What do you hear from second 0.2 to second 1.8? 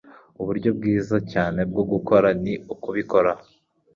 Uburyo bwiza cyane